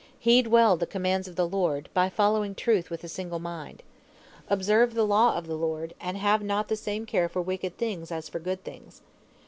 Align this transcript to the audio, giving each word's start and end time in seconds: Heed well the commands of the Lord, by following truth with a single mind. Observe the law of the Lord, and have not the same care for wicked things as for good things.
Heed 0.17 0.47
well 0.47 0.77
the 0.77 0.87
commands 0.87 1.27
of 1.27 1.35
the 1.35 1.47
Lord, 1.47 1.87
by 1.93 2.09
following 2.09 2.55
truth 2.55 2.89
with 2.89 3.03
a 3.03 3.07
single 3.07 3.37
mind. 3.37 3.83
Observe 4.49 4.95
the 4.95 5.05
law 5.05 5.37
of 5.37 5.45
the 5.45 5.53
Lord, 5.53 5.93
and 6.01 6.17
have 6.17 6.41
not 6.41 6.69
the 6.69 6.75
same 6.75 7.05
care 7.05 7.29
for 7.29 7.43
wicked 7.43 7.77
things 7.77 8.11
as 8.11 8.27
for 8.27 8.39
good 8.39 8.63
things. 8.63 9.03